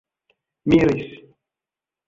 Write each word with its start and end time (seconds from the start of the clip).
miris 0.67 1.01